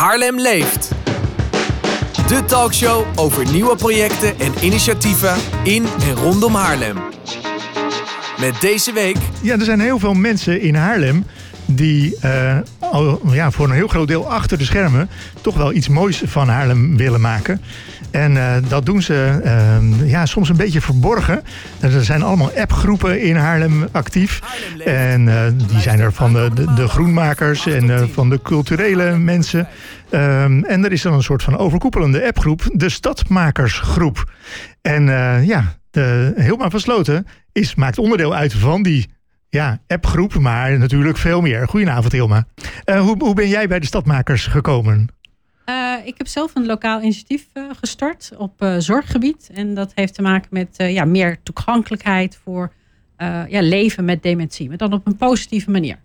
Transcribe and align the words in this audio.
Haarlem 0.00 0.40
leeft. 0.40 0.90
De 2.28 2.44
talkshow 2.44 3.06
over 3.14 3.52
nieuwe 3.52 3.76
projecten 3.76 4.38
en 4.38 4.52
initiatieven 4.60 5.36
in 5.64 5.86
en 6.02 6.14
rondom 6.14 6.54
Haarlem. 6.54 6.96
Met 8.38 8.60
deze 8.60 8.92
week. 8.92 9.16
Ja, 9.42 9.54
er 9.58 9.64
zijn 9.64 9.80
heel 9.80 9.98
veel 9.98 10.14
mensen 10.14 10.60
in 10.60 10.74
Haarlem 10.74 11.24
die 11.72 12.16
uh, 12.24 12.56
al, 12.78 13.20
ja, 13.30 13.50
voor 13.50 13.66
een 13.66 13.74
heel 13.74 13.88
groot 13.88 14.08
deel 14.08 14.30
achter 14.30 14.58
de 14.58 14.64
schermen 14.64 15.08
toch 15.40 15.56
wel 15.56 15.72
iets 15.72 15.88
moois 15.88 16.22
van 16.24 16.48
Haarlem 16.48 16.96
willen 16.96 17.20
maken. 17.20 17.60
En 18.10 18.34
uh, 18.34 18.54
dat 18.68 18.86
doen 18.86 19.02
ze 19.02 19.40
uh, 19.44 20.10
ja, 20.10 20.26
soms 20.26 20.48
een 20.48 20.56
beetje 20.56 20.80
verborgen. 20.80 21.42
Er 21.80 22.04
zijn 22.04 22.22
allemaal 22.22 22.50
appgroepen 22.56 23.22
in 23.22 23.36
Haarlem 23.36 23.88
actief. 23.92 24.40
En 24.84 25.26
uh, 25.26 25.42
die 25.68 25.80
zijn 25.80 26.00
er 26.00 26.12
van 26.12 26.32
de, 26.32 26.50
de, 26.54 26.74
de 26.74 26.88
groenmakers 26.88 27.66
en 27.66 28.08
van 28.12 28.30
de 28.30 28.40
culturele 28.42 29.18
mensen. 29.18 29.68
Um, 30.10 30.64
en 30.64 30.84
er 30.84 30.92
is 30.92 31.02
dan 31.02 31.12
een 31.12 31.22
soort 31.22 31.42
van 31.42 31.58
overkoepelende 31.58 32.26
appgroep, 32.26 32.62
de 32.72 32.88
Stadmakersgroep. 32.88 34.32
En 34.82 35.04
ja, 35.44 35.76
de 35.90 36.32
Hilma 36.36 36.70
van 36.70 36.80
Sloten 36.80 37.26
is, 37.52 37.74
maakt 37.74 37.98
onderdeel 37.98 38.34
uit 38.34 38.52
van 38.52 38.82
die 38.82 39.08
ja, 39.50 39.78
appgroep, 39.86 40.38
maar 40.38 40.78
natuurlijk 40.78 41.18
veel 41.18 41.40
meer. 41.40 41.68
Goedenavond 41.68 42.12
Hilma. 42.12 42.46
hoe, 42.84 43.16
hoe 43.18 43.34
ben 43.34 43.48
jij 43.48 43.68
bij 43.68 43.80
de 43.80 43.86
Stadmakers 43.86 44.46
gekomen? 44.46 45.08
Uh, 45.66 45.94
ik 46.04 46.14
heb 46.18 46.26
zelf 46.26 46.54
een 46.54 46.66
lokaal 46.66 47.02
initiatief 47.02 47.46
uh, 47.54 47.64
gestart 47.80 48.32
op 48.36 48.62
uh, 48.62 48.74
zorggebied. 48.78 49.50
En 49.54 49.74
dat 49.74 49.92
heeft 49.94 50.14
te 50.14 50.22
maken 50.22 50.48
met 50.50 50.74
ja, 50.76 51.04
meer 51.04 51.38
toegankelijkheid 51.42 52.38
voor 52.44 52.72
ja, 53.48 53.62
leven 53.62 54.04
met 54.04 54.22
dementie. 54.22 54.68
Maar 54.68 54.76
dan 54.76 54.92
op 54.92 55.06
een 55.06 55.16
positieve 55.16 55.70
manier. 55.70 55.98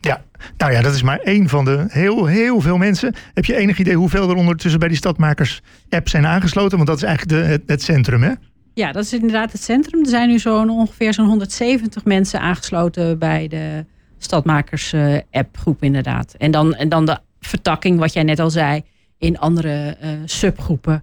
Ja, 0.00 0.24
nou 0.56 0.72
ja, 0.72 0.82
dat 0.82 0.94
is 0.94 1.02
maar 1.02 1.18
één 1.18 1.48
van 1.48 1.64
de 1.64 1.84
heel, 1.88 2.26
heel 2.26 2.60
veel 2.60 2.76
mensen. 2.76 3.14
Heb 3.34 3.44
je 3.44 3.56
enig 3.56 3.78
idee 3.78 3.94
hoeveel 3.94 4.30
er 4.30 4.36
ondertussen 4.36 4.80
bij 4.80 4.88
die 4.88 4.96
Stadmakers-app 4.96 6.08
zijn 6.08 6.26
aangesloten? 6.26 6.76
Want 6.76 6.88
dat 6.88 6.96
is 6.96 7.02
eigenlijk 7.02 7.42
de, 7.42 7.48
het, 7.48 7.62
het, 7.66 7.82
centrum, 7.82 8.22
hè? 8.22 8.32
Ja, 8.74 8.92
dat 8.92 9.04
is 9.04 9.12
inderdaad 9.12 9.52
het 9.52 9.62
centrum. 9.62 10.00
Er 10.00 10.08
zijn 10.08 10.28
nu 10.28 10.38
zo'n 10.38 10.70
ongeveer 10.70 11.14
zo'n 11.14 11.26
170 11.26 12.04
mensen 12.04 12.40
aangesloten 12.40 13.18
bij 13.18 13.48
de 13.48 13.84
Stadmakers-appgroep, 14.18 15.82
inderdaad. 15.82 16.34
En 16.38 16.50
dan, 16.50 16.74
en 16.74 16.88
dan 16.88 17.06
de 17.06 17.18
vertakking, 17.40 17.98
wat 17.98 18.12
jij 18.12 18.22
net 18.22 18.38
al 18.38 18.50
zei 18.50 18.82
in 19.18 19.38
andere 19.38 19.96
uh, 20.02 20.08
subgroepen. 20.24 21.02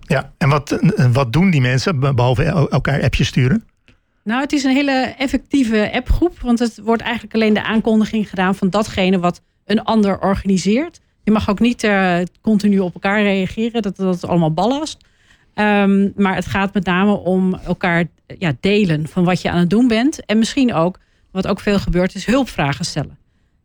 Ja, 0.00 0.32
en 0.38 0.48
wat, 0.48 0.78
wat 1.12 1.32
doen 1.32 1.50
die 1.50 1.60
mensen 1.60 2.00
behalve 2.00 2.44
elkaar 2.70 3.02
appjes 3.02 3.28
sturen? 3.28 3.64
Nou, 4.24 4.40
het 4.40 4.52
is 4.52 4.64
een 4.64 4.74
hele 4.74 5.14
effectieve 5.18 5.90
appgroep, 5.92 6.40
want 6.40 6.58
het 6.58 6.80
wordt 6.84 7.02
eigenlijk 7.02 7.34
alleen 7.34 7.54
de 7.54 7.62
aankondiging 7.62 8.28
gedaan 8.28 8.54
van 8.54 8.70
datgene 8.70 9.18
wat 9.18 9.40
een 9.64 9.82
ander 9.82 10.20
organiseert. 10.20 11.00
Je 11.24 11.30
mag 11.30 11.50
ook 11.50 11.60
niet 11.60 11.84
uh, 11.84 12.18
continu 12.40 12.78
op 12.78 12.94
elkaar 12.94 13.22
reageren, 13.22 13.82
dat, 13.82 13.96
dat 13.96 14.26
allemaal 14.26 14.52
ballast. 14.52 14.96
Um, 15.54 16.12
maar 16.16 16.34
het 16.34 16.46
gaat 16.46 16.74
met 16.74 16.84
name 16.84 17.12
om 17.12 17.54
elkaar 17.54 18.04
ja, 18.38 18.52
delen 18.60 19.08
van 19.08 19.24
wat 19.24 19.42
je 19.42 19.50
aan 19.50 19.58
het 19.58 19.70
doen 19.70 19.88
bent. 19.88 20.24
En 20.24 20.38
misschien 20.38 20.74
ook, 20.74 20.98
wat 21.30 21.46
ook 21.46 21.60
veel 21.60 21.78
gebeurt, 21.78 22.14
is 22.14 22.26
hulpvragen 22.26 22.84
stellen. 22.84 23.18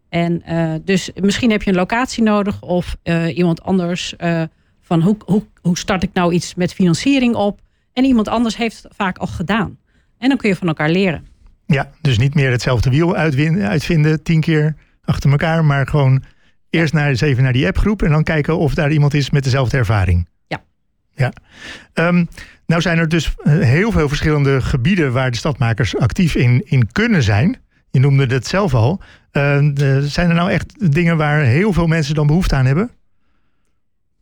En 0.09 0.43
uh, 0.49 0.73
dus 0.83 1.11
misschien 1.15 1.51
heb 1.51 1.63
je 1.63 1.69
een 1.69 1.75
locatie 1.75 2.23
nodig 2.23 2.61
of 2.61 2.97
uh, 3.03 3.37
iemand 3.37 3.63
anders 3.63 4.13
uh, 4.17 4.43
van 4.81 5.01
hoe, 5.01 5.17
hoe, 5.25 5.43
hoe 5.61 5.77
start 5.77 6.03
ik 6.03 6.09
nou 6.13 6.33
iets 6.33 6.55
met 6.55 6.73
financiering 6.73 7.35
op. 7.35 7.59
En 7.93 8.03
iemand 8.03 8.27
anders 8.27 8.57
heeft 8.57 8.83
het 8.83 8.95
vaak 8.95 9.17
al 9.17 9.27
gedaan. 9.27 9.77
En 10.17 10.29
dan 10.29 10.37
kun 10.37 10.49
je 10.49 10.55
van 10.55 10.67
elkaar 10.67 10.89
leren. 10.89 11.27
Ja, 11.65 11.91
dus 12.01 12.17
niet 12.17 12.35
meer 12.35 12.51
hetzelfde 12.51 12.89
wiel 12.89 13.15
uitvinden, 13.15 14.23
tien 14.23 14.41
keer 14.41 14.75
achter 15.03 15.31
elkaar, 15.31 15.65
maar 15.65 15.87
gewoon 15.87 16.23
eerst 16.69 16.93
naar, 16.93 17.09
eens 17.09 17.21
even 17.21 17.43
naar 17.43 17.53
die 17.53 17.67
appgroep 17.67 18.01
en 18.01 18.09
dan 18.09 18.23
kijken 18.23 18.57
of 18.57 18.73
daar 18.73 18.91
iemand 18.91 19.13
is 19.13 19.29
met 19.29 19.43
dezelfde 19.43 19.77
ervaring. 19.77 20.27
Ja. 21.15 21.33
Um, 21.93 22.27
nou 22.65 22.81
zijn 22.81 22.97
er 22.97 23.09
dus 23.09 23.33
heel 23.43 23.91
veel 23.91 24.07
verschillende 24.07 24.61
gebieden 24.61 25.13
waar 25.13 25.31
de 25.31 25.37
stadmakers 25.37 25.97
actief 25.97 26.35
in, 26.35 26.61
in 26.65 26.91
kunnen 26.91 27.23
zijn. 27.23 27.57
Je 27.91 27.99
noemde 27.99 28.25
het 28.25 28.47
zelf 28.47 28.73
al. 28.73 29.01
Uh, 29.31 29.67
zijn 30.01 30.29
er 30.29 30.35
nou 30.35 30.51
echt 30.51 30.93
dingen 30.93 31.17
waar 31.17 31.41
heel 31.41 31.73
veel 31.73 31.87
mensen 31.87 32.15
dan 32.15 32.27
behoefte 32.27 32.55
aan 32.55 32.65
hebben? 32.65 32.91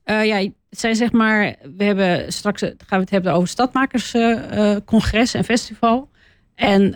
Uh, 0.06 0.26
ja, 0.26 0.38
het 0.38 0.80
zijn 0.80 0.96
zeg 0.96 1.12
maar, 1.12 1.56
we 1.78 1.84
hebben 1.84 2.34
straks 2.34 2.62
gaan 2.62 2.76
we 2.88 2.96
het 2.96 3.10
hebben 3.10 3.34
over 3.34 3.48
stadmakerscongres 3.48 5.34
en 5.34 5.44
festival. 5.44 6.10
En 6.56 6.92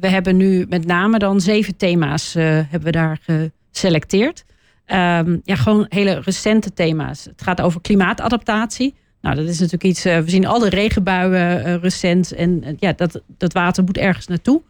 we 0.00 0.08
hebben 0.08 0.36
nu 0.36 0.66
met 0.68 0.86
name 0.86 1.18
dan 1.18 1.40
zeven 1.40 1.76
thema's 1.76 2.32
hebben 2.34 2.82
we 2.82 2.90
daar 2.90 3.18
geselecteerd. 3.70 4.44
Um, 4.86 5.40
ja, 5.44 5.56
gewoon 5.56 5.86
hele 5.88 6.20
recente 6.20 6.72
thema's. 6.72 7.24
Het 7.24 7.42
gaat 7.42 7.60
over 7.60 7.80
klimaatadaptatie. 7.80 8.94
Nou, 9.22 9.36
dat 9.36 9.44
is 9.44 9.58
natuurlijk 9.58 9.84
iets. 9.84 10.02
we 10.02 10.22
zien 10.26 10.46
alle 10.46 10.68
regenbuien 10.68 11.80
recent. 11.80 12.32
En 12.32 12.76
ja, 12.78 12.92
dat, 12.92 13.22
dat 13.38 13.52
water 13.52 13.84
moet 13.84 13.98
ergens 13.98 14.26
naartoe. 14.26 14.62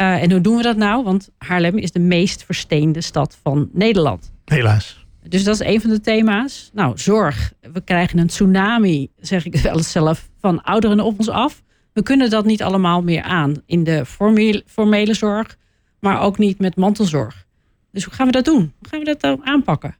Uh, 0.00 0.22
en 0.22 0.30
hoe 0.30 0.40
doen 0.40 0.56
we 0.56 0.62
dat 0.62 0.76
nou? 0.76 1.04
Want 1.04 1.30
Haarlem 1.38 1.76
is 1.76 1.92
de 1.92 2.00
meest 2.00 2.44
versteende 2.44 3.00
stad 3.00 3.38
van 3.42 3.68
Nederland. 3.72 4.32
Helaas. 4.44 5.06
Dus 5.28 5.44
dat 5.44 5.60
is 5.60 5.66
een 5.66 5.80
van 5.80 5.90
de 5.90 6.00
thema's. 6.00 6.70
Nou, 6.72 6.98
zorg. 6.98 7.52
We 7.72 7.80
krijgen 7.80 8.18
een 8.18 8.26
tsunami, 8.26 9.10
zeg 9.16 9.44
ik 9.46 9.56
wel 9.56 9.76
eens 9.76 9.90
zelf, 9.90 10.28
van 10.40 10.62
ouderen 10.62 11.00
op 11.00 11.18
ons 11.18 11.28
af. 11.28 11.62
We 11.92 12.02
kunnen 12.02 12.30
dat 12.30 12.44
niet 12.44 12.62
allemaal 12.62 13.02
meer 13.02 13.22
aan 13.22 13.54
in 13.66 13.84
de 13.84 14.04
formele, 14.06 14.62
formele 14.66 15.14
zorg, 15.14 15.56
maar 16.00 16.20
ook 16.20 16.38
niet 16.38 16.58
met 16.58 16.76
mantelzorg. 16.76 17.46
Dus 17.92 18.04
hoe 18.04 18.14
gaan 18.14 18.26
we 18.26 18.32
dat 18.32 18.44
doen? 18.44 18.72
Hoe 18.78 18.88
gaan 18.88 18.98
we 18.98 19.04
dat 19.04 19.20
dan 19.20 19.44
aanpakken? 19.44 19.96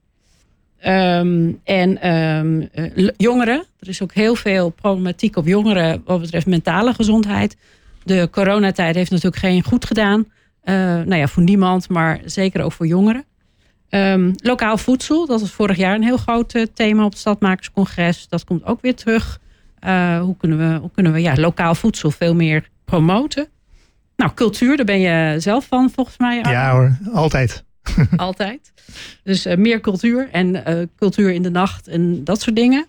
Um, 0.87 1.61
en 1.65 2.12
um, 2.12 2.69
uh, 2.75 3.09
jongeren. 3.16 3.65
Er 3.81 3.89
is 3.89 4.03
ook 4.03 4.12
heel 4.12 4.34
veel 4.34 4.71
problematiek 4.71 5.37
op 5.37 5.47
jongeren 5.47 6.03
wat 6.05 6.21
betreft 6.21 6.47
mentale 6.47 6.94
gezondheid 6.94 7.56
de 8.09 8.28
coronatijd 8.31 8.94
heeft 8.94 9.11
natuurlijk 9.11 9.43
geen 9.43 9.62
goed 9.62 9.84
gedaan. 9.84 10.19
Uh, 10.65 10.75
nou 10.75 11.15
ja, 11.15 11.27
voor 11.27 11.43
niemand, 11.43 11.88
maar 11.88 12.21
zeker 12.25 12.62
ook 12.62 12.72
voor 12.72 12.87
jongeren. 12.87 13.25
Um, 13.91 14.34
lokaal 14.37 14.78
voedsel, 14.78 15.27
dat 15.27 15.41
was 15.41 15.50
vorig 15.50 15.77
jaar 15.77 15.94
een 15.94 16.03
heel 16.03 16.17
groot 16.17 16.55
uh, 16.55 16.67
thema 16.75 17.05
op 17.05 17.11
het 17.11 17.21
Stadmakerscongres. 17.21 18.28
Dat 18.28 18.44
komt 18.44 18.65
ook 18.65 18.81
weer 18.81 18.94
terug. 18.94 19.41
Hoe 20.21 20.37
kunnen 20.38 20.59
we, 20.59 20.78
hoe 20.78 20.91
kunnen 20.94 21.12
we 21.12 21.21
ja, 21.21 21.34
lokaal 21.37 21.75
voedsel 21.75 22.11
veel 22.11 22.34
meer 22.34 22.69
promoten? 22.84 23.49
Nou, 24.17 24.31
cultuur, 24.34 24.77
daar 24.77 24.87
ben 24.87 25.00
je 25.00 25.41
zelf 25.41 25.67
van 25.67 25.91
volgens 25.91 26.19
mij. 26.19 26.37
Ja 26.37 26.72
hoor, 26.72 26.99
altijd. 27.12 27.65
altijd. 28.16 28.72
Dus 29.22 29.47
meer 29.56 29.81
cultuur 29.81 30.28
en 30.31 30.65
cultuur 30.97 31.31
in 31.31 31.43
de 31.43 31.50
nacht 31.50 31.88
en 31.88 32.25
dat 32.25 32.41
soort 32.41 32.56
dingen. 32.56 32.87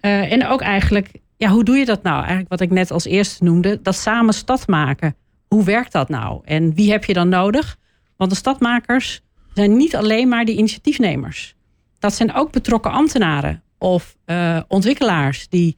en 0.00 0.46
ook 0.46 0.60
eigenlijk 0.60 1.10
ja, 1.38 1.48
hoe 1.48 1.64
doe 1.64 1.76
je 1.76 1.84
dat 1.84 2.02
nou? 2.02 2.18
Eigenlijk 2.18 2.48
wat 2.48 2.60
ik 2.60 2.70
net 2.70 2.90
als 2.90 3.04
eerste 3.04 3.44
noemde, 3.44 3.82
dat 3.82 3.96
samen 3.96 4.34
stad 4.34 4.66
maken. 4.66 5.16
Hoe 5.48 5.64
werkt 5.64 5.92
dat 5.92 6.08
nou? 6.08 6.40
En 6.44 6.74
wie 6.74 6.90
heb 6.90 7.04
je 7.04 7.12
dan 7.12 7.28
nodig? 7.28 7.76
Want 8.16 8.30
de 8.30 8.36
stadmakers 8.36 9.20
zijn 9.54 9.76
niet 9.76 9.96
alleen 9.96 10.28
maar 10.28 10.44
de 10.44 10.56
initiatiefnemers. 10.56 11.54
Dat 11.98 12.14
zijn 12.14 12.34
ook 12.34 12.52
betrokken 12.52 12.90
ambtenaren 12.90 13.62
of 13.78 14.16
ontwikkelaars 14.68 15.48
die 15.48 15.76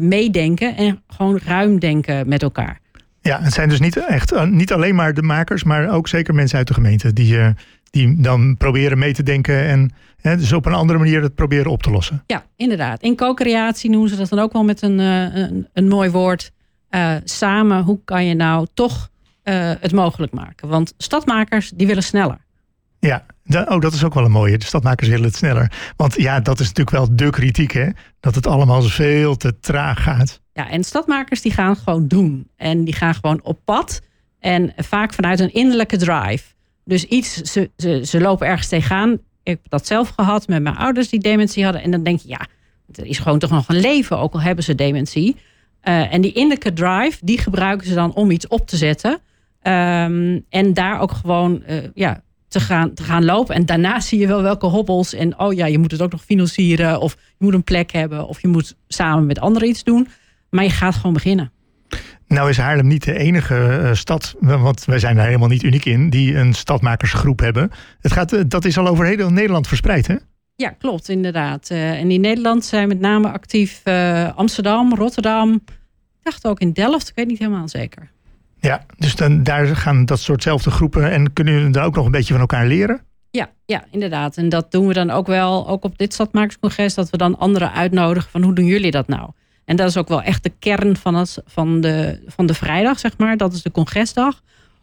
meedenken 0.00 0.76
en 0.76 1.02
gewoon 1.06 1.38
ruim 1.44 1.78
denken 1.78 2.28
met 2.28 2.42
elkaar. 2.42 2.80
Ja, 3.28 3.40
het 3.42 3.52
zijn 3.52 3.68
dus 3.68 3.80
niet 3.80 3.96
echt 3.96 4.32
uh, 4.32 4.44
niet 4.44 4.72
alleen 4.72 4.94
maar 4.94 5.14
de 5.14 5.22
makers, 5.22 5.64
maar 5.64 5.90
ook 5.90 6.08
zeker 6.08 6.34
mensen 6.34 6.58
uit 6.58 6.66
de 6.66 6.74
gemeente 6.74 7.12
die, 7.12 7.38
die 7.90 8.20
dan 8.20 8.56
proberen 8.56 8.98
mee 8.98 9.14
te 9.14 9.22
denken 9.22 9.64
en 9.64 9.92
dus 10.22 10.52
op 10.52 10.66
een 10.66 10.72
andere 10.72 10.98
manier 10.98 11.22
het 11.22 11.34
proberen 11.34 11.70
op 11.70 11.82
te 11.82 11.90
lossen. 11.90 12.22
Ja, 12.26 12.44
inderdaad. 12.56 13.02
In 13.02 13.16
co-creatie 13.16 13.90
noemen 13.90 14.10
ze 14.10 14.16
dat 14.16 14.28
dan 14.28 14.38
ook 14.38 14.52
wel 14.52 14.64
met 14.64 14.82
een, 14.82 14.98
uh, 14.98 15.34
een, 15.34 15.68
een, 15.72 15.88
mooi 15.88 16.10
woord. 16.10 16.52
Samen, 17.24 17.82
hoe 17.82 18.00
kan 18.04 18.26
je 18.26 18.34
nou 18.34 18.66
toch 18.74 19.10
het 19.80 19.92
mogelijk 19.92 20.32
maken? 20.32 20.68
Want 20.68 20.94
stadmakers, 20.98 21.70
die 21.70 21.86
willen 21.86 22.02
sneller. 22.02 22.38
Ja, 23.00 23.24
oh, 23.68 23.80
dat 23.80 23.92
is 23.92 24.04
ook 24.04 24.14
wel 24.14 24.24
een 24.24 24.30
mooie. 24.30 24.58
De 24.58 24.64
stadmakers 24.64 25.08
willen 25.08 25.24
het 25.24 25.36
sneller. 25.36 25.72
Want 25.96 26.14
ja, 26.20 26.40
dat 26.40 26.60
is 26.60 26.66
natuurlijk 26.66 26.96
wel 26.96 27.16
de 27.16 27.30
kritiek, 27.30 27.72
hè? 27.72 27.88
Dat 28.20 28.34
het 28.34 28.46
allemaal 28.46 28.82
veel 28.82 29.36
te 29.36 29.58
traag 29.60 30.02
gaat. 30.02 30.40
Ja, 30.52 30.70
en 30.70 30.84
stadmakers 30.84 31.42
die 31.42 31.52
gaan 31.52 31.76
gewoon 31.76 32.08
doen. 32.08 32.50
En 32.56 32.84
die 32.84 32.94
gaan 32.94 33.14
gewoon 33.14 33.40
op 33.42 33.58
pad. 33.64 34.00
En 34.40 34.72
vaak 34.76 35.14
vanuit 35.14 35.40
een 35.40 35.52
innerlijke 35.52 35.96
drive. 35.96 36.44
Dus 36.84 37.04
iets, 37.04 37.34
ze, 37.34 37.70
ze, 37.76 38.00
ze 38.04 38.20
lopen 38.20 38.46
ergens 38.46 38.68
tegenaan. 38.68 39.12
Ik 39.12 39.20
heb 39.42 39.60
dat 39.68 39.86
zelf 39.86 40.08
gehad 40.08 40.48
met 40.48 40.62
mijn 40.62 40.76
ouders 40.76 41.08
die 41.08 41.20
dementie 41.20 41.64
hadden. 41.64 41.82
En 41.82 41.90
dan 41.90 42.02
denk 42.02 42.20
je, 42.20 42.28
ja, 42.28 42.46
er 42.94 43.06
is 43.06 43.18
gewoon 43.18 43.38
toch 43.38 43.50
nog 43.50 43.68
een 43.68 43.80
leven, 43.80 44.18
ook 44.18 44.32
al 44.32 44.40
hebben 44.40 44.64
ze 44.64 44.74
dementie. 44.74 45.36
Uh, 45.84 46.12
en 46.12 46.20
die 46.20 46.32
innerlijke 46.32 46.72
drive, 46.72 47.18
die 47.20 47.38
gebruiken 47.38 47.86
ze 47.86 47.94
dan 47.94 48.14
om 48.14 48.30
iets 48.30 48.48
op 48.48 48.66
te 48.66 48.76
zetten. 48.76 49.10
Um, 49.62 50.44
en 50.48 50.74
daar 50.74 51.00
ook 51.00 51.12
gewoon 51.12 51.62
uh, 51.68 51.76
ja, 51.94 52.22
te, 52.48 52.60
gaan, 52.60 52.94
te 52.94 53.02
gaan 53.02 53.24
lopen. 53.24 53.54
En 53.54 53.66
daarna 53.66 54.00
zie 54.00 54.18
je 54.18 54.26
wel 54.26 54.42
welke 54.42 54.66
hobbels. 54.66 55.14
En 55.14 55.38
oh 55.38 55.52
ja, 55.52 55.66
je 55.66 55.78
moet 55.78 55.90
het 55.90 56.02
ook 56.02 56.12
nog 56.12 56.24
financieren. 56.24 57.00
Of 57.00 57.12
je 57.12 57.44
moet 57.44 57.54
een 57.54 57.64
plek 57.64 57.92
hebben. 57.92 58.26
Of 58.26 58.42
je 58.42 58.48
moet 58.48 58.76
samen 58.88 59.26
met 59.26 59.40
anderen 59.40 59.68
iets 59.68 59.84
doen. 59.84 60.08
Maar 60.50 60.64
je 60.64 60.70
gaat 60.70 60.94
gewoon 60.94 61.12
beginnen. 61.12 61.52
Nou 62.28 62.48
is 62.48 62.56
Haarlem 62.56 62.86
niet 62.86 63.04
de 63.04 63.18
enige 63.18 63.80
uh, 63.82 63.94
stad, 63.94 64.34
want 64.40 64.84
wij 64.84 64.98
zijn 64.98 65.16
daar 65.16 65.26
helemaal 65.26 65.48
niet 65.48 65.62
uniek 65.62 65.84
in, 65.84 66.10
die 66.10 66.34
een 66.36 66.54
stadmakersgroep 66.54 67.40
hebben. 67.40 67.70
Het 68.00 68.12
gaat, 68.12 68.32
uh, 68.32 68.40
dat 68.48 68.64
is 68.64 68.78
al 68.78 68.86
over 68.86 69.06
heel 69.06 69.30
Nederland 69.30 69.68
verspreid, 69.68 70.06
hè? 70.06 70.14
Ja, 70.56 70.68
klopt, 70.68 71.08
inderdaad. 71.08 71.70
Uh, 71.70 71.90
en 71.90 72.10
in 72.10 72.20
Nederland 72.20 72.64
zijn 72.64 72.88
met 72.88 73.00
name 73.00 73.32
actief 73.32 73.82
Amsterdam, 74.34 74.94
Rotterdam. 74.94 75.54
Ik 75.54 76.22
dacht 76.22 76.46
ook 76.46 76.60
in 76.60 76.72
Delft, 76.72 77.08
ik 77.08 77.14
weet 77.14 77.26
niet 77.26 77.38
helemaal 77.38 77.68
zeker. 77.68 78.10
Ja, 78.60 78.84
dus 78.96 79.16
dan, 79.16 79.42
daar 79.42 79.76
gaan 79.76 80.04
dat 80.04 80.20
soortzelfde 80.20 80.70
groepen 80.70 81.10
en 81.10 81.32
kunnen 81.32 81.54
jullie 81.54 81.70
daar 81.70 81.84
ook 81.84 81.94
nog 81.94 82.04
een 82.04 82.10
beetje 82.10 82.32
van 82.32 82.40
elkaar 82.40 82.66
leren? 82.66 83.00
Ja, 83.30 83.50
ja, 83.66 83.84
inderdaad. 83.90 84.36
En 84.36 84.48
dat 84.48 84.72
doen 84.72 84.86
we 84.86 84.92
dan 84.92 85.10
ook 85.10 85.26
wel, 85.26 85.68
ook 85.68 85.84
op 85.84 85.98
dit 85.98 86.12
stadmakerscongres, 86.12 86.94
dat 86.94 87.10
we 87.10 87.16
dan 87.16 87.38
anderen 87.38 87.72
uitnodigen 87.72 88.30
van 88.30 88.42
hoe 88.42 88.54
doen 88.54 88.64
jullie 88.64 88.90
dat 88.90 89.08
nou? 89.08 89.30
En 89.64 89.76
dat 89.76 89.88
is 89.88 89.96
ook 89.96 90.08
wel 90.08 90.22
echt 90.22 90.42
de 90.42 90.52
kern 90.58 90.96
van, 90.96 91.14
het, 91.14 91.42
van, 91.46 91.80
de, 91.80 92.20
van 92.26 92.46
de 92.46 92.54
vrijdag, 92.54 92.98
zeg 92.98 93.18
maar. 93.18 93.36
Dat 93.36 93.52
is 93.52 93.62
de 93.62 93.70
congresdag. 93.70 94.42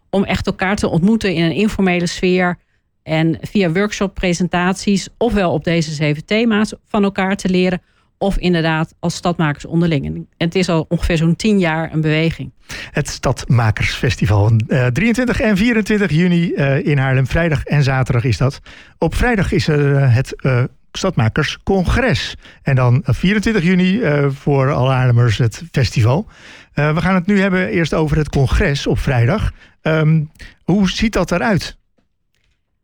Om 0.09 0.23
echt 0.23 0.47
elkaar 0.47 0.75
te 0.75 0.87
ontmoeten 0.87 1.33
in 1.33 1.43
een 1.43 1.55
informele 1.55 2.07
sfeer. 2.07 2.57
En 3.03 3.37
via 3.41 3.71
workshop 3.71 4.13
presentaties, 4.13 5.07
ofwel 5.17 5.53
op 5.53 5.63
deze 5.63 5.91
zeven 5.91 6.25
thema's 6.25 6.73
van 6.85 7.03
elkaar 7.03 7.35
te 7.35 7.49
leren. 7.49 7.81
Of 8.17 8.37
inderdaad 8.37 8.95
als 8.99 9.15
stadmakers 9.15 9.65
onderling. 9.65 10.05
En 10.05 10.27
het 10.37 10.55
is 10.55 10.69
al 10.69 10.85
ongeveer 10.89 11.17
zo'n 11.17 11.35
tien 11.35 11.59
jaar 11.59 11.93
een 11.93 12.01
beweging. 12.01 12.51
Het 12.91 13.09
Stadmakersfestival. 13.09 14.51
Uh, 14.67 14.85
23 14.85 15.39
en 15.41 15.57
24 15.57 16.11
juni 16.11 16.51
uh, 16.51 16.85
in 16.85 16.97
Haarlem. 16.97 17.27
Vrijdag 17.27 17.63
en 17.63 17.83
zaterdag 17.83 18.23
is 18.23 18.37
dat. 18.37 18.59
Op 18.97 19.15
vrijdag 19.15 19.51
is 19.51 19.67
er 19.67 19.91
uh, 19.91 20.15
het 20.15 20.41
eh, 20.41 20.63
Stadmakerscongres. 20.91 22.35
En 22.61 22.75
dan 22.75 23.01
24 23.05 23.63
juni 23.63 24.01
voor 24.29 24.71
alle 24.71 24.91
Haarlemmers 24.91 25.37
het 25.37 25.63
festival. 25.71 26.27
we 26.73 27.01
gaan 27.01 27.15
het 27.15 27.25
nu 27.25 27.39
hebben 27.39 27.67
eerst 27.67 27.93
over 27.93 28.17
het 28.17 28.29
congres 28.29 28.87
op 28.87 28.99
vrijdag. 28.99 29.51
Um, 29.81 30.31
hoe 30.63 30.89
ziet 30.89 31.13
dat 31.13 31.31
eruit? 31.31 31.77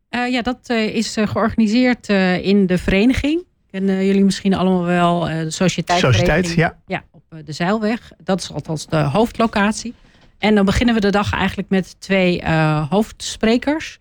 ja, 0.08 0.42
dat 0.42 0.70
is 0.70 1.16
georganiseerd 1.24 2.08
in 2.42 2.66
de 2.66 2.78
vereniging. 2.78 3.44
Kennen 3.72 4.06
jullie 4.06 4.24
misschien 4.24 4.54
allemaal 4.54 4.84
wel 4.84 5.20
de 5.20 5.50
Sociëteit. 5.50 5.98
Sociëteit, 5.98 6.52
ja. 6.52 6.76
Ja, 6.86 7.04
op 7.10 7.22
uh, 7.30 7.38
de 7.44 7.52
Zeilweg. 7.52 8.12
Dat 8.24 8.40
is 8.40 8.52
althans 8.52 8.86
de 8.86 8.96
hoofdlocatie. 8.96 9.94
En 10.38 10.54
dan 10.54 10.64
beginnen 10.64 10.94
we 10.94 11.00
de 11.00 11.10
dag 11.10 11.32
eigenlijk 11.32 11.68
met 11.68 12.00
twee 12.00 12.42
uh, 12.42 12.90
hoofdsprekers. 12.90 13.98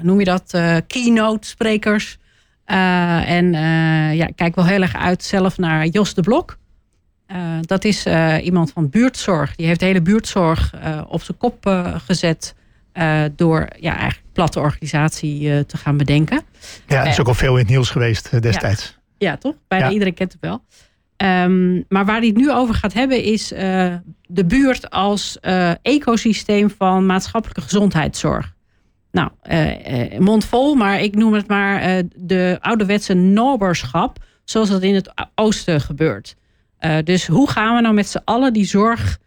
noem 0.00 0.18
je 0.18 0.24
dat? 0.24 0.50
keynote 0.86 1.48
sprekers. 1.48 2.18
en 2.64 3.52
ja, 4.14 4.26
ik 4.26 4.36
kijk 4.36 4.54
wel 4.54 4.66
heel 4.66 4.82
erg 4.82 4.96
uit 4.96 5.22
zelf 5.22 5.58
naar 5.58 5.86
Jos 5.86 6.14
de 6.14 6.22
Blok. 6.22 6.58
dat 7.60 7.84
is 7.84 8.06
iemand 8.42 8.72
van 8.72 8.90
buurtzorg. 8.90 9.54
Die 9.54 9.66
heeft 9.66 9.80
de 9.80 9.86
hele 9.86 10.02
buurtzorg 10.02 10.74
op 11.08 11.22
zijn 11.22 11.38
kop 11.38 11.86
gezet. 12.06 12.54
Door 13.36 13.68
ja, 13.78 13.96
eigenlijk 13.96 14.32
platte 14.32 14.60
organisatie 14.60 15.66
te 15.66 15.76
gaan 15.76 15.96
bedenken. 15.96 16.42
Ja, 16.86 16.98
het 16.98 17.08
is 17.08 17.20
ook 17.20 17.28
al 17.28 17.34
veel 17.34 17.52
in 17.52 17.58
het 17.58 17.68
nieuws 17.68 17.90
geweest 17.90 18.28
eh, 18.32 18.40
destijds. 18.40 18.98
Ja, 19.18 19.30
ja 19.30 19.36
toch? 19.36 19.54
Bijna 19.68 19.90
iedereen 19.90 20.14
kent 20.14 20.32
het 20.32 20.40
wel. 20.40 20.64
Um, 21.16 21.84
maar 21.88 22.04
waar 22.04 22.18
hij 22.18 22.26
het 22.26 22.36
nu 22.36 22.52
over 22.52 22.74
gaat 22.74 22.92
hebben 22.92 23.22
is 23.22 23.48
de 24.26 24.44
buurt 24.46 24.90
als 24.90 25.38
ecosysteem 25.82 26.70
van 26.70 27.06
maatschappelijke 27.06 27.60
gezondheidszorg. 27.60 28.54
Nou, 29.10 29.30
uh, 29.50 30.18
mondvol, 30.18 30.74
maar 30.74 31.00
ik 31.00 31.14
noem 31.14 31.32
het 31.32 31.48
maar 31.48 32.02
de 32.16 32.58
ouderwetse 32.60 33.14
noberschap, 33.14 34.18
zoals 34.44 34.68
dat 34.68 34.82
in 34.82 34.94
het 34.94 35.12
oosten 35.34 35.80
gebeurt. 35.80 36.36
dus 37.04 37.26
hoe 37.26 37.50
gaan 37.50 37.74
we 37.74 37.80
nou 37.80 37.94
met 37.94 38.08
z'n 38.08 38.22
allen 38.24 38.52
die 38.52 38.64
zorg 38.64 39.18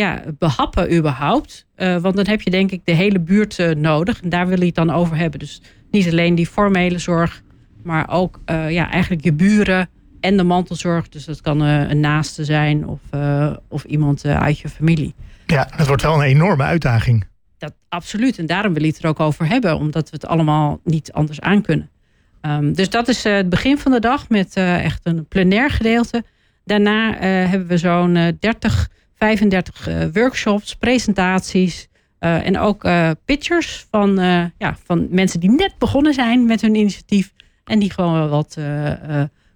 ja, 0.00 0.22
behappen 0.38 0.96
überhaupt? 0.96 1.66
want 1.76 2.16
dan 2.16 2.26
heb 2.26 2.40
je 2.40 2.50
denk 2.50 2.70
ik 2.70 2.80
de 2.84 2.92
hele 2.92 3.20
buurt 3.20 3.74
nodig. 3.76 4.22
En 4.22 4.28
daar 4.28 4.46
wil 4.46 4.56
hij 4.56 4.66
het 4.66 4.74
dan 4.74 4.90
over 4.90 5.16
hebben. 5.16 5.38
Dus 5.38 5.62
niet 5.90 6.10
alleen 6.10 6.34
die 6.34 6.46
formele 6.46 6.98
zorg, 6.98 7.42
maar 7.82 8.10
ook 8.10 8.40
uh, 8.46 8.70
ja, 8.70 8.90
eigenlijk 8.90 9.24
je 9.24 9.32
buren 9.32 9.88
en 10.20 10.36
de 10.36 10.42
mantelzorg. 10.42 11.08
Dus 11.08 11.24
dat 11.24 11.40
kan 11.40 11.60
een 11.60 12.00
naaste 12.00 12.44
zijn 12.44 12.86
of, 12.86 13.00
of 13.68 13.84
iemand 13.84 14.24
uit 14.24 14.58
je 14.58 14.68
familie. 14.68 15.14
Ja, 15.46 15.68
dat 15.76 15.86
wordt 15.86 16.02
wel 16.02 16.14
een 16.14 16.28
enorme 16.28 16.62
uitdaging. 16.62 17.26
Dat, 17.58 17.72
absoluut. 17.88 18.38
En 18.38 18.46
daarom 18.46 18.74
wil 18.74 18.82
ik 18.82 18.94
het 18.94 19.02
er 19.02 19.08
ook 19.08 19.20
over 19.20 19.46
hebben, 19.46 19.76
omdat 19.76 20.10
we 20.10 20.16
het 20.16 20.26
allemaal 20.26 20.80
niet 20.84 21.12
anders 21.12 21.40
aankunnen. 21.40 21.90
Um, 22.42 22.72
dus 22.72 22.90
dat 22.90 23.08
is 23.08 23.24
het 23.24 23.48
begin 23.48 23.78
van 23.78 23.92
de 23.92 24.00
dag 24.00 24.28
met 24.28 24.54
echt 24.56 25.00
een 25.02 25.26
plenair 25.26 25.70
gedeelte. 25.70 26.24
Daarna 26.64 27.14
hebben 27.18 27.66
we 27.66 27.78
zo'n 27.78 28.36
30, 28.40 28.88
35 29.20 30.12
workshops, 30.12 30.76
presentaties. 30.76 31.88
Uh, 32.20 32.46
en 32.46 32.58
ook 32.58 32.84
uh, 32.84 33.10
pitchers 33.24 33.86
van, 33.90 34.14
ja, 34.58 34.76
van 34.84 35.06
mensen 35.10 35.40
die 35.40 35.50
net 35.50 35.74
begonnen 35.78 36.14
zijn 36.14 36.46
met 36.46 36.60
hun 36.60 36.74
initiatief. 36.74 37.32
En 37.64 37.78
die 37.78 37.92
gewoon 37.92 38.28
wat, 38.28 38.58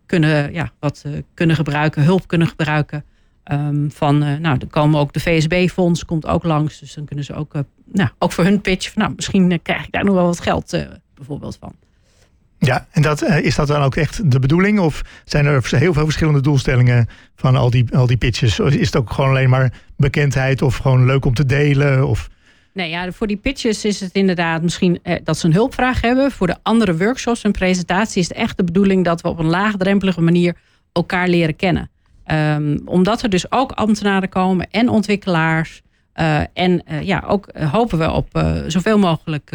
kunnen, 0.07 0.53
ja, 0.53 0.73
wat 0.79 1.05
kunnen 1.35 1.57
gebruiken, 1.57 2.03
hulp 2.03 2.27
kunnen 2.27 2.49
gebruiken. 2.49 3.05
Um, 3.53 3.91
van, 3.91 4.19
nou, 4.19 4.59
er 4.59 4.67
komen 4.67 5.01
ook 5.01 5.13
de 5.13 5.21
VSB-fonds 5.21 6.05
komt 6.05 6.27
ook 6.27 6.45
langs. 6.45 6.79
Dus 6.79 6.95
dan 6.95 7.05
kunnen 7.05 7.25
ze 7.25 7.35
ook, 7.35 7.53
nou, 7.85 8.09
ook 8.19 8.33
voor 8.33 8.45
hun 8.45 8.61
pitch. 8.61 8.93
Van, 8.93 9.03
nou, 9.03 9.15
misschien 9.15 9.61
krijg 9.63 9.85
ik 9.85 9.93
daar 9.93 10.05
nog 10.05 10.15
wel 10.15 10.27
wat 10.27 10.41
geld 10.41 10.87
bijvoorbeeld 11.15 11.57
van. 11.61 11.75
Ja, 12.65 12.87
en 12.91 13.03
dat, 13.03 13.23
is 13.23 13.55
dat 13.55 13.67
dan 13.67 13.83
ook 13.83 13.97
echt 13.97 14.31
de 14.31 14.39
bedoeling? 14.39 14.79
Of 14.79 15.03
zijn 15.25 15.47
er 15.47 15.67
heel 15.71 15.93
veel 15.93 16.05
verschillende 16.05 16.41
doelstellingen 16.41 17.09
van 17.37 17.57
al 17.57 17.71
die, 17.71 17.97
al 17.97 18.07
die 18.07 18.17
pitches? 18.17 18.59
Is 18.59 18.87
het 18.87 18.97
ook 18.97 19.13
gewoon 19.13 19.31
alleen 19.31 19.51
maar 19.51 19.73
bekendheid 19.97 20.63
of 20.63 20.77
gewoon 20.77 21.07
leuk 21.07 21.25
om 21.25 21.35
te 21.35 21.47
delen? 21.47 22.09
Of... 22.09 22.29
Nee, 22.73 22.91
ja, 22.91 23.13
voor 23.13 23.27
die 23.27 23.37
pitches 23.37 23.85
is 23.85 24.01
het 24.01 24.13
inderdaad 24.13 24.63
misschien 24.63 24.99
eh, 25.03 25.17
dat 25.25 25.39
ze 25.39 25.47
een 25.47 25.53
hulpvraag 25.53 26.01
hebben. 26.01 26.31
Voor 26.31 26.47
de 26.47 26.57
andere 26.63 26.97
workshops 26.97 27.43
en 27.43 27.53
presentaties 27.53 28.17
is 28.17 28.29
het 28.29 28.37
echt 28.37 28.57
de 28.57 28.65
bedoeling 28.65 29.05
dat 29.05 29.21
we 29.21 29.29
op 29.29 29.39
een 29.39 29.51
laagdrempelige 29.51 30.21
manier 30.21 30.57
elkaar 30.93 31.29
leren 31.29 31.57
kennen. 31.57 31.91
Um, 32.27 32.81
omdat 32.85 33.23
er 33.23 33.29
dus 33.29 33.53
ook 33.53 33.73
ambtenaren 33.73 34.29
komen 34.29 34.71
en 34.71 34.89
ontwikkelaars. 34.89 35.83
Uh, 36.15 36.41
en 36.53 36.83
uh, 36.91 37.03
ja, 37.03 37.25
ook 37.27 37.49
hopen 37.59 37.99
we 37.99 38.11
op 38.11 38.45
zoveel 38.67 38.99
mogelijk 38.99 39.51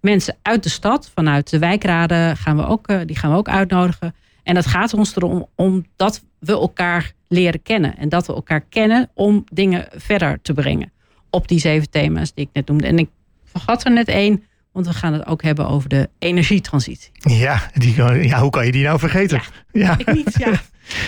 mensen 0.00 0.36
uit 0.42 0.62
de 0.62 0.68
stad. 0.68 1.10
Vanuit 1.14 1.50
de 1.50 1.58
wijkraden 1.58 2.36
gaan 2.36 2.56
we 2.56 2.66
ook, 2.66 3.06
die 3.06 3.16
gaan 3.16 3.30
we 3.30 3.36
ook 3.36 3.48
uitnodigen. 3.48 4.14
En 4.42 4.54
dat 4.54 4.66
gaat 4.66 4.94
ons 4.94 5.16
erom 5.16 5.46
omdat 5.54 6.22
we 6.38 6.52
elkaar 6.52 7.12
leren 7.28 7.62
kennen. 7.62 7.96
En 7.96 8.08
dat 8.08 8.26
we 8.26 8.34
elkaar 8.34 8.60
kennen 8.60 9.10
om 9.14 9.44
dingen 9.52 9.88
verder 9.96 10.38
te 10.42 10.52
brengen 10.52 10.92
op 11.30 11.48
die 11.48 11.60
zeven 11.60 11.90
thema's 11.90 12.34
die 12.34 12.44
ik 12.44 12.50
net 12.52 12.68
noemde. 12.68 12.86
En 12.86 12.98
ik 12.98 13.08
vergat 13.44 13.84
er 13.84 13.92
net 13.92 14.08
één, 14.08 14.42
want 14.72 14.86
we 14.86 14.92
gaan 14.92 15.12
het 15.12 15.26
ook 15.26 15.42
hebben 15.42 15.68
over 15.68 15.88
de 15.88 16.08
energietransitie. 16.18 17.10
Ja, 17.12 17.70
die, 17.74 17.94
ja 18.28 18.40
hoe 18.40 18.50
kan 18.50 18.66
je 18.66 18.72
die 18.72 18.84
nou 18.84 18.98
vergeten? 18.98 19.40
Ja, 19.72 19.98
Ik 19.98 20.12
niet, 20.12 20.34
ja. 20.38 20.52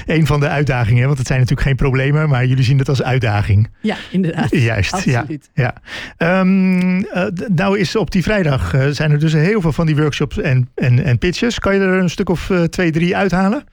Een 0.07 0.27
van 0.27 0.41
de 0.41 0.49
uitdagingen, 0.49 1.07
want 1.07 1.19
het 1.19 1.27
zijn 1.27 1.39
natuurlijk 1.39 1.67
geen 1.67 1.77
problemen, 1.77 2.29
maar 2.29 2.47
jullie 2.47 2.65
zien 2.65 2.79
het 2.79 2.89
als 2.89 3.03
uitdaging. 3.03 3.69
Ja, 3.81 3.97
inderdaad. 4.11 4.51
Juist, 4.51 4.93
Absoluut. 4.93 5.51
ja. 5.55 5.75
ja. 6.19 6.41
Um, 6.41 6.99
uh, 6.99 7.27
nou 7.55 7.79
is 7.79 7.97
op 7.97 8.11
die 8.11 8.23
vrijdag 8.23 8.75
uh, 8.75 8.87
zijn 8.87 9.11
er 9.11 9.19
dus 9.19 9.33
heel 9.33 9.61
veel 9.61 9.73
van 9.73 9.87
die 9.87 9.97
workshops 9.97 10.39
en, 10.39 10.71
en, 10.75 11.05
en 11.05 11.19
pitches. 11.19 11.59
Kan 11.59 11.75
je 11.75 11.81
er 11.81 11.99
een 11.99 12.11
stuk 12.11 12.29
of 12.29 12.49
uh, 12.49 12.63
twee, 12.63 12.91
drie 12.91 13.17
uithalen? 13.17 13.65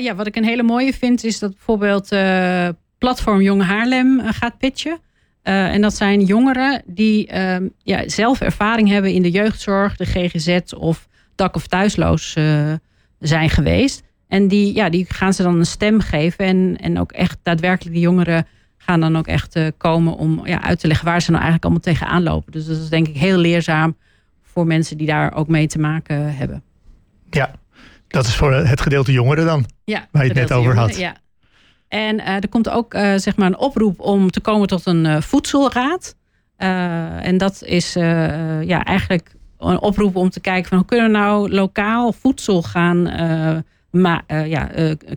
ja, 0.00 0.14
wat 0.14 0.26
ik 0.26 0.36
een 0.36 0.44
hele 0.44 0.62
mooie 0.62 0.92
vind 0.92 1.24
is 1.24 1.38
dat 1.38 1.50
bijvoorbeeld 1.50 2.08
Platform 2.98 3.40
Jong 3.40 3.62
Haarlem 3.62 4.20
gaat 4.24 4.58
pitchen. 4.58 4.98
En 5.42 5.80
dat 5.80 5.94
zijn 5.94 6.24
jongeren 6.24 6.82
die 6.86 7.32
uh, 7.34 7.56
ja, 7.82 8.08
zelf 8.08 8.40
ervaring 8.40 8.88
hebben 8.88 9.12
in 9.12 9.22
de 9.22 9.30
jeugdzorg, 9.30 9.96
de 9.96 10.04
GGZ 10.04 10.72
of 10.76 11.08
dak- 11.34 11.54
of 11.54 11.66
thuisloos 11.66 12.36
zijn 13.18 13.50
geweest. 13.50 14.02
En 14.34 14.48
die, 14.48 14.74
ja, 14.74 14.88
die 14.88 15.06
gaan 15.08 15.32
ze 15.32 15.42
dan 15.42 15.58
een 15.58 15.66
stem 15.66 16.00
geven. 16.00 16.44
En, 16.44 16.76
en 16.80 16.98
ook 17.00 17.12
echt 17.12 17.38
daadwerkelijk, 17.42 17.94
die 17.94 18.04
jongeren 18.04 18.46
gaan 18.76 19.00
dan 19.00 19.16
ook 19.16 19.26
echt 19.26 19.58
komen 19.76 20.16
om 20.16 20.46
ja, 20.46 20.62
uit 20.62 20.80
te 20.80 20.86
leggen 20.86 21.06
waar 21.06 21.22
ze 21.22 21.30
nou 21.30 21.42
eigenlijk 21.42 21.64
allemaal 21.64 21.94
tegenaan 21.94 22.22
lopen. 22.22 22.52
Dus 22.52 22.66
dat 22.66 22.76
is 22.76 22.88
denk 22.88 23.08
ik 23.08 23.16
heel 23.16 23.36
leerzaam 23.36 23.96
voor 24.42 24.66
mensen 24.66 24.96
die 24.96 25.06
daar 25.06 25.34
ook 25.34 25.48
mee 25.48 25.66
te 25.66 25.78
maken 25.78 26.36
hebben. 26.36 26.62
Ja, 27.30 27.54
dat 28.08 28.26
is 28.26 28.36
voor 28.36 28.52
het 28.52 28.80
gedeelte 28.80 29.12
jongeren 29.12 29.46
dan, 29.46 29.66
ja, 29.84 30.06
waar 30.10 30.22
je 30.22 30.28
het 30.28 30.38
net 30.38 30.52
over 30.52 30.74
jongeren, 30.74 30.88
had. 30.88 30.96
Ja, 30.96 31.16
en 31.88 32.20
uh, 32.20 32.28
er 32.28 32.48
komt 32.48 32.68
ook 32.68 32.94
uh, 32.94 33.14
zeg 33.16 33.36
maar 33.36 33.46
een 33.46 33.58
oproep 33.58 34.00
om 34.00 34.30
te 34.30 34.40
komen 34.40 34.68
tot 34.68 34.86
een 34.86 35.22
voedselraad. 35.22 36.16
en 36.56 37.38
dat 37.38 37.62
is 37.62 37.92
ja, 37.92 38.84
eigenlijk 38.84 39.34
een 39.58 39.80
oproep 39.80 40.16
om 40.16 40.30
te 40.30 40.40
kijken 40.40 40.68
van 40.68 40.78
hoe 40.78 40.86
kunnen 40.86 41.06
we 41.06 41.18
nou 41.18 41.50
lokaal 41.50 42.12
voedsel 42.12 42.62
gaan 42.62 43.06
ma 43.94 44.22
ja, 44.26 44.70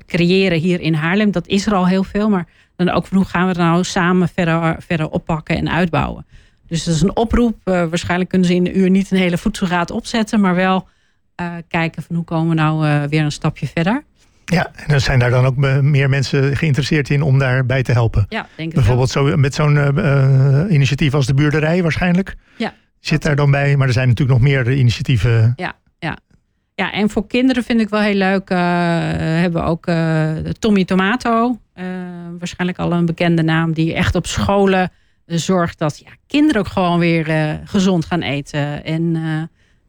creëren 0.06 0.60
hier 0.60 0.80
in 0.80 0.94
Haarlem. 0.94 1.32
Dat 1.32 1.48
is 1.48 1.66
er 1.66 1.74
al 1.74 1.88
heel 1.88 2.04
veel, 2.04 2.30
maar 2.30 2.48
dan 2.76 2.90
ook 2.90 3.06
van 3.06 3.18
hoe 3.18 3.26
gaan 3.26 3.48
we 3.48 3.54
nou 3.54 3.84
samen 3.84 4.30
verder, 4.30 4.76
verder 4.80 5.10
oppakken 5.10 5.58
en 5.58 5.72
uitbouwen. 5.72 6.26
Dus 6.68 6.84
dat 6.84 6.96
is 6.96 7.02
een 7.02 7.16
oproep. 7.16 7.56
waarschijnlijk 7.64 8.30
kunnen 8.30 8.48
ze 8.48 8.56
in 8.56 8.68
een 8.68 8.78
uur 8.78 8.90
niet 8.90 9.12
een 9.12 9.18
hele 9.18 9.38
voedselraad 9.38 9.92
opzetten, 9.92 10.42
maar 10.42 10.56
wel 10.56 10.88
kijken 11.68 12.04
van 12.04 12.16
hoe 12.16 12.26
komen 12.26 12.50
we 12.50 12.56
nou 12.56 13.08
weer 13.10 13.22
een 13.22 13.32
stapje 13.32 13.68
verder. 13.68 14.04
Ja, 14.46 14.72
en 14.76 14.88
dan 14.88 15.00
zijn 15.00 15.20
daar 15.20 15.30
dan 15.30 15.46
ook 15.46 15.56
meer 15.82 16.10
mensen 16.10 16.58
geïnteresseerd 16.58 17.10
in 17.10 17.22
om 17.22 17.40
daarbij 17.40 17.84
te 17.84 17.92
helpen. 17.92 18.26
Ja, 18.30 18.48
denk 18.56 18.70
ik 18.70 18.76
Bijvoorbeeld 18.76 19.10
zo, 19.10 19.38
met 19.38 19.54
zo'n 19.54 19.78
initiatief 20.70 21.14
als 21.14 21.26
de 21.26 21.34
buurderij 21.34 21.82
waarschijnlijk. 21.82 22.36
Ja. 22.58 22.74
Zit 23.00 23.22
daar 23.22 23.36
dan 23.36 23.52
bij, 23.52 23.78
maar 23.78 23.88
er 23.88 23.94
zijn 23.94 24.08
natuurlijk 24.08 24.40
nog 24.40 24.50
meer 24.50 24.72
initiatieven. 24.72 25.54
Ja, 25.56 25.76
ja. 26.78 26.92
En 26.92 27.10
voor 27.10 27.28
kinderen 27.28 27.64
vind 27.64 27.82
ik 27.82 27.90
wel 27.90 28.00
heel 28.00 28.14
leuk. 28.16 28.50
eh, 28.50 28.58
hebben 29.18 29.62
we 29.62 29.68
ook 29.68 29.88
eh, 29.88 30.36
Tommy 30.60 30.86
Tomato. 30.86 31.60
Eh, 31.74 31.86
waarschijnlijk 32.38 32.80
al 32.80 32.92
een 32.92 33.06
bekende 33.06 33.44
naam. 33.44 33.74
Die 33.74 33.94
echt 33.94 34.16
op 34.16 34.26
scholen 34.28 34.92
zorgt 35.26 35.80
dat 35.80 36.00
ja, 36.00 36.12
kinderen 36.28 36.62
ook 36.62 36.68
gewoon 36.68 37.00
weer 37.00 37.60
gezond 37.64 38.06
gaan 38.06 38.22
eten. 38.22 38.84
En 38.84 39.14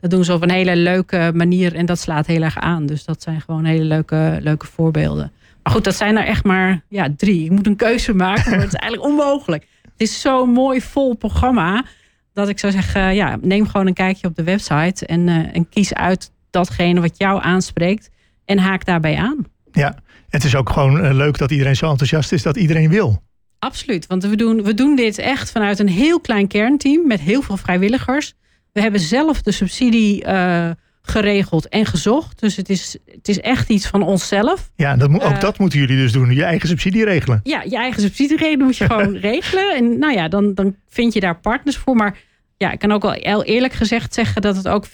dat 0.00 0.10
doen 0.10 0.24
ze 0.24 0.32
op 0.32 0.42
een 0.42 0.50
hele 0.50 0.76
leuke 0.76 1.30
manier. 1.34 1.74
En 1.74 1.86
dat 1.86 1.98
slaat 1.98 2.26
heel 2.26 2.42
erg 2.42 2.58
aan. 2.58 2.86
Dus 2.86 3.04
dat 3.04 3.22
zijn 3.22 3.40
gewoon 3.40 3.64
hele 3.64 3.84
leuke, 3.84 4.38
leuke 4.42 4.66
voorbeelden. 4.66 5.32
Maar 5.62 5.72
goed, 5.72 5.84
dat 5.84 5.94
zijn 5.96 6.16
er 6.16 6.24
echt 6.24 6.44
maar 6.44 6.82
ja, 6.88 7.08
drie. 7.16 7.44
Ik 7.44 7.50
moet 7.50 7.66
een 7.66 7.76
keuze 7.76 8.14
maken. 8.14 8.50
Maar 8.50 8.60
het 8.60 8.72
is 8.72 8.78
eigenlijk 8.80 9.10
onmogelijk. 9.10 9.66
Het 9.82 10.08
is 10.08 10.20
zo'n 10.20 10.50
mooi 10.50 10.80
vol 10.80 11.14
programma. 11.14 11.84
Dat 12.32 12.48
ik 12.48 12.58
zou 12.58 12.72
zeggen, 12.72 13.14
ja, 13.14 13.38
neem 13.40 13.66
gewoon 13.66 13.86
een 13.86 13.94
kijkje 13.94 14.28
op 14.28 14.36
de 14.36 14.44
website. 14.44 15.06
En, 15.06 15.28
en 15.52 15.68
kies 15.68 15.94
uit 15.94 16.30
datgene 16.50 17.00
wat 17.00 17.18
jou 17.18 17.42
aanspreekt. 17.42 18.10
En 18.44 18.58
haak 18.58 18.84
daarbij 18.84 19.16
aan. 19.16 19.44
Ja, 19.72 19.98
het 20.28 20.44
is 20.44 20.56
ook 20.56 20.70
gewoon 20.70 21.00
eh, 21.00 21.14
leuk 21.14 21.38
dat 21.38 21.50
iedereen 21.50 21.76
zo 21.76 21.90
enthousiast 21.90 22.32
is 22.32 22.42
dat 22.42 22.56
iedereen 22.56 22.88
wil. 22.88 23.22
Absoluut, 23.58 24.06
want 24.06 24.24
we 24.24 24.36
doen, 24.36 24.62
we 24.62 24.74
doen 24.74 24.96
dit 24.96 25.18
echt 25.18 25.50
vanuit 25.50 25.78
een 25.78 25.88
heel 25.88 26.20
klein 26.20 26.46
kernteam 26.46 27.06
met 27.06 27.20
heel 27.20 27.42
veel 27.42 27.56
vrijwilligers. 27.56 28.34
We 28.72 28.80
hebben 28.80 29.00
zelf 29.00 29.42
de 29.42 29.52
subsidie 29.52 30.24
eh, 30.24 30.70
geregeld 31.02 31.68
en 31.68 31.86
gezocht. 31.86 32.40
Dus 32.40 32.56
het 32.56 32.68
is, 32.68 32.96
het 33.06 33.28
is 33.28 33.40
echt 33.40 33.68
iets 33.68 33.86
van 33.86 34.02
onszelf. 34.02 34.70
Ja, 34.76 34.96
dat 34.96 35.10
moet, 35.10 35.22
ook 35.22 35.32
Eh, 35.32 35.40
dat 35.40 35.58
moeten 35.58 35.78
jullie 35.78 35.96
dus 35.96 36.12
doen. 36.12 36.34
Je 36.34 36.44
eigen 36.44 36.68
subsidie 36.68 37.04
regelen. 37.04 37.40
Ja, 37.42 37.62
je 37.62 37.76
eigen 37.76 38.02
subsidieregeling 38.02 38.62
moet 38.62 38.76
je 38.76 38.84
gewoon 38.92 39.16
regelen. 39.16 39.76
En 39.76 39.98
nou 39.98 40.12
ja, 40.12 40.28
dan, 40.28 40.54
dan 40.54 40.76
vind 40.88 41.12
je 41.12 41.20
daar 41.20 41.40
partners 41.40 41.76
voor. 41.76 41.96
Maar 41.96 42.18
ja, 42.58 42.72
ik 42.72 42.78
kan 42.78 42.92
ook 42.92 43.02
wel 43.02 43.12
heel 43.12 43.44
eerlijk 43.44 43.72
gezegd 43.72 44.14
zeggen 44.14 44.42
dat 44.42 44.56
het 44.56 44.68
ook 44.68 44.86
50-50 44.86 44.90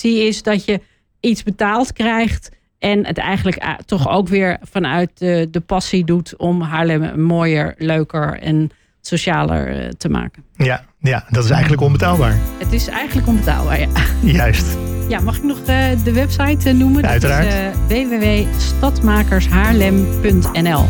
is 0.00 0.42
dat 0.42 0.64
je 0.64 0.80
iets 1.20 1.42
betaald 1.42 1.92
krijgt. 1.92 2.50
En 2.78 3.06
het 3.06 3.18
eigenlijk 3.18 3.56
eh, 3.56 3.74
toch 3.86 4.08
ook 4.08 4.28
weer 4.28 4.58
vanuit 4.70 5.10
de, 5.14 5.48
de 5.50 5.60
passie 5.60 6.04
doet 6.04 6.36
om 6.36 6.60
Haarlem 6.60 7.20
mooier, 7.20 7.74
leuker 7.78 8.38
en 8.38 8.70
socialer 9.00 9.68
eh, 9.68 9.88
te 9.88 10.08
maken. 10.08 10.44
Ja, 10.56 10.84
ja, 10.98 11.24
dat 11.30 11.44
is 11.44 11.50
eigenlijk 11.50 11.82
onbetaalbaar. 11.82 12.38
Het 12.58 12.72
is 12.72 12.86
eigenlijk 12.86 13.28
onbetaalbaar, 13.28 13.80
ja. 13.80 13.88
Juist. 14.22 14.76
Ja, 15.08 15.20
mag 15.20 15.36
ik 15.36 15.42
nog 15.42 15.58
eh, 15.66 15.86
de 16.04 16.12
website 16.12 16.72
noemen? 16.72 17.06
Uiteraard. 17.06 17.44
Dat 17.44 17.54
is 17.88 17.98
eh, 17.98 18.08
www.stadmakershaarlem.nl 18.08 20.84